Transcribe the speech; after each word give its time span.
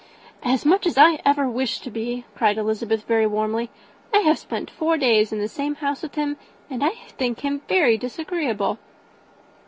"As 0.41 0.65
much 0.65 0.87
as 0.87 0.97
I 0.97 1.19
ever 1.23 1.47
wish 1.47 1.77
to 1.81 1.91
be," 1.91 2.25
cried 2.35 2.57
Elizabeth, 2.57 3.07
warmly. 3.07 3.69
"I 4.11 4.21
have 4.21 4.39
spent 4.39 4.71
four 4.71 4.97
days 4.97 5.31
in 5.31 5.37
the 5.37 5.47
same 5.47 5.75
house 5.75 6.01
with 6.01 6.15
him, 6.15 6.37
and 6.71 6.83
I 6.83 6.95
think 7.19 7.41
him 7.41 7.61
very 7.69 7.99
disagreeable." 7.99 8.79